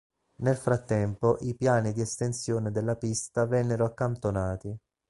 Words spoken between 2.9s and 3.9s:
pista vennero